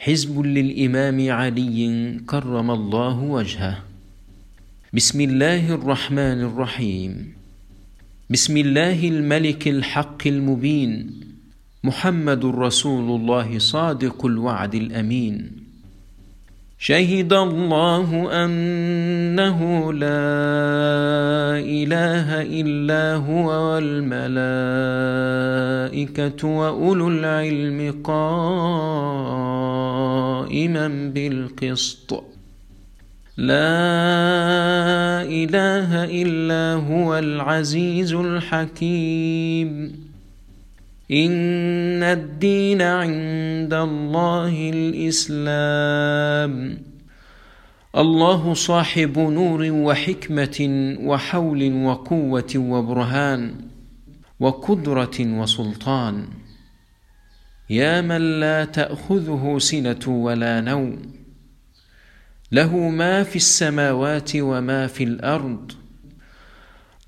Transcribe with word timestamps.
حزب 0.00 0.40
للإمام 0.40 1.30
علي 1.30 2.14
كرم 2.26 2.70
الله 2.70 3.20
وجهه. 3.20 3.78
بسم 4.92 5.20
الله 5.20 5.74
الرحمن 5.74 6.40
الرحيم. 6.40 7.32
بسم 8.30 8.56
الله 8.56 9.08
الملك 9.08 9.68
الحق 9.68 10.26
المبين. 10.26 11.10
محمد 11.84 12.44
رسول 12.44 13.20
الله 13.20 13.58
صادق 13.58 14.26
الوعد 14.26 14.74
الأمين. 14.74 15.50
شهد 16.78 17.32
الله 17.32 18.44
أنه 18.44 19.92
لا 19.92 21.60
إله 21.60 22.42
إلا 22.42 23.14
هو 23.14 23.72
والملائكة 23.72 24.08
وأولو 26.48 27.08
العلم 27.08 28.02
قائما 30.40 30.88
بالقسط. 30.88 32.24
لا 33.36 35.22
إله 35.22 36.04
إلا 36.04 36.74
هو 36.74 37.18
العزيز 37.18 38.14
الحكيم. 38.14 39.92
إن 41.10 42.02
الدين 42.02 42.82
عند 42.82 43.74
الله 43.74 44.70
الإسلام. 44.74 46.78
الله 47.96 48.54
صاحب 48.54 49.18
نور 49.18 49.70
وحكمة 49.70 50.96
وحول 51.02 51.84
وقوة 51.84 52.52
وبرهان 52.56 53.54
وقدرة 54.40 55.20
وسلطان. 55.20 56.39
يا 57.70 58.00
من 58.00 58.40
لا 58.40 58.64
تأخذه 58.64 59.56
سنة 59.58 60.04
ولا 60.08 60.60
نوم. 60.60 61.02
له 62.52 62.76
ما 62.76 63.22
في 63.22 63.36
السماوات 63.36 64.30
وما 64.36 64.86
في 64.86 65.04
الأرض. 65.04 65.72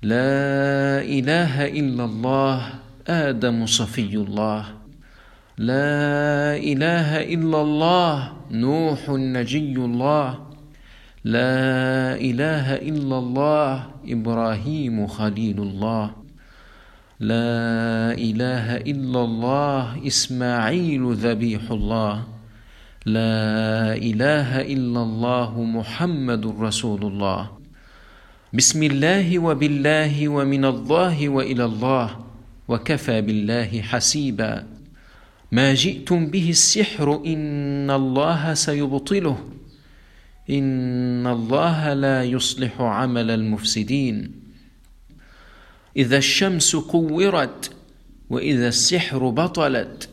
لا 0.01 1.03
إله 1.03 1.67
إلا 1.67 2.05
الله 2.05 2.73
آدم 3.07 3.65
صفي 3.65 4.15
الله. 4.15 4.65
لا 5.57 6.55
إله 6.55 7.23
إلا 7.23 7.61
الله 7.61 8.33
نوح 8.51 9.09
نجي 9.09 9.75
الله. 9.75 10.47
لا 11.23 12.15
إله 12.15 12.75
إلا 12.75 13.17
الله 13.19 13.87
إبراهيم 14.07 15.07
خليل 15.07 15.59
الله. 15.59 16.22
لا 17.19 18.17
إله 18.17 18.77
إلا 18.89 19.21
الله 19.23 20.07
إسماعيل 20.07 21.13
ذبيح 21.13 21.71
الله. 21.71 22.23
لا 23.05 23.93
إله 23.93 24.61
إلا 24.61 25.01
الله 25.03 25.63
محمد 25.63 26.45
رسول 26.59 27.05
الله. 27.05 27.51
بسم 28.53 28.83
الله 28.83 29.39
وبالله 29.39 30.27
ومن 30.27 30.65
الله 30.65 31.29
وإلى 31.29 31.65
الله 31.65 32.07
وكفى 32.67 33.21
بالله 33.21 33.81
حسيبا. 33.81 34.63
ما 35.51 35.73
جئتم 35.73 36.27
به 36.27 36.49
السحر 36.49 37.21
إن 37.25 37.91
الله 37.91 38.53
سيبطله. 38.53 39.37
إن 40.49 41.27
الله 41.27 41.93
لا 41.93 42.23
يصلح 42.23 42.81
عمل 42.81 43.31
المفسدين. 43.31 44.42
إذا 45.97 46.17
الشمس 46.17 46.75
قورت 46.75 47.71
وإذا 48.29 48.67
السحر 48.67 49.29
بطلت 49.29 50.09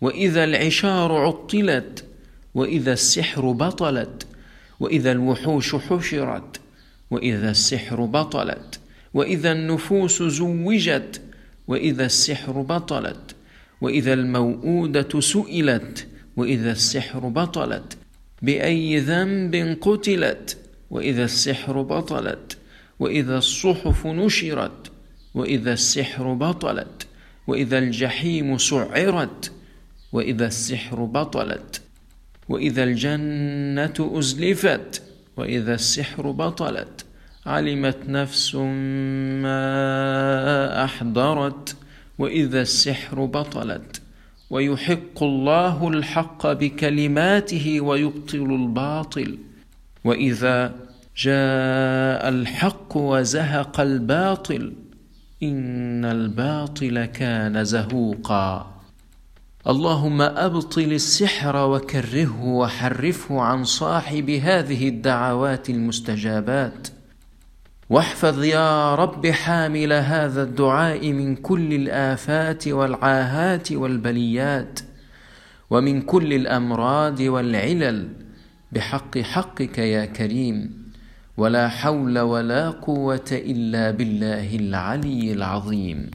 وإذا 0.00 0.44
العشار 0.44 1.12
عطلت 1.12 2.04
وإذا 2.54 2.92
السحر 2.92 3.52
بطلت 3.52 4.26
وإذا 4.80 5.12
الوحوش 5.12 5.74
حشرت 5.74 6.60
وإذا 7.10 7.50
السحر 7.50 8.04
بطلت 8.04 8.80
وإذا 9.14 9.52
النفوس 9.52 10.22
زوجت 10.22 11.20
وإذا 11.68 12.06
السحر 12.06 12.52
بطلت 12.62 13.34
وإذا 13.80 14.12
الموءودة 14.12 15.20
سئلت 15.20 16.06
وإذا 16.36 16.72
السحر 16.72 17.28
بطلت 17.28 17.96
بأي 18.42 18.98
ذنب 18.98 19.78
قتلت 19.80 20.56
وإذا 20.90 21.24
السحر 21.24 21.82
بطلت 21.82 22.56
وإذا 23.00 23.38
الصحف 23.38 24.06
نشرت 24.06 24.90
وإذا 25.38 25.72
السحر 25.72 26.32
بطلت 26.32 27.06
وإذا 27.46 27.78
الجحيم 27.78 28.58
سعرت 28.58 29.52
وإذا 30.12 30.46
السحر 30.46 31.04
بطلت 31.04 31.82
وإذا 32.48 32.84
الجنة 32.84 34.18
أزلفت 34.18 35.02
وإذا 35.36 35.74
السحر 35.74 36.30
بطلت 36.30 37.04
علمت 37.46 37.98
نفس 38.08 38.54
ما 39.44 40.84
أحضرت 40.84 41.76
وإذا 42.18 42.60
السحر 42.60 43.24
بطلت. 43.24 44.02
ويحق 44.50 45.22
الله 45.22 45.88
الحق 45.88 46.46
بكلماته 46.46 47.80
ويبطل 47.80 48.54
الباطل. 48.54 49.38
وإذا 50.04 50.74
جاء 51.16 52.28
الحق 52.28 52.96
وزهق 52.96 53.80
الباطل. 53.80 54.72
إن 55.42 56.04
الباطل 56.04 57.04
كان 57.04 57.64
زهوقا. 57.64 58.80
اللهم 59.66 60.22
أبطل 60.22 60.92
السحر 60.92 61.56
وكرهه 61.56 62.44
وحرفه 62.44 63.40
عن 63.40 63.64
صاحب 63.64 64.30
هذه 64.30 64.88
الدعوات 64.88 65.70
المستجابات. 65.70 66.88
واحفظ 67.90 68.44
يا 68.44 68.94
رب 68.94 69.26
حامل 69.26 69.92
هذا 69.92 70.42
الدعاء 70.42 71.12
من 71.12 71.36
كل 71.36 71.72
الآفات 71.72 72.68
والعاهات 72.68 73.72
والبليات 73.72 74.80
ومن 75.70 76.02
كل 76.02 76.32
الأمراض 76.32 77.20
والعلل 77.20 78.08
بحق 78.72 79.18
حقك 79.18 79.78
يا 79.78 80.04
كريم. 80.04 80.87
ولا 81.38 81.68
حول 81.68 82.18
ولا 82.18 82.70
قوة 82.70 83.30
إلا 83.32 83.90
بالله 83.90 84.56
العلي 84.56 85.32
العظيم. 85.32 86.10